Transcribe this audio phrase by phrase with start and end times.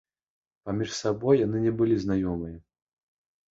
[0.69, 2.57] Паміж сабой яны не былі знаёмыя.